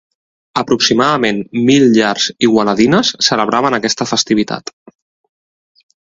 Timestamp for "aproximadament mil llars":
0.59-2.25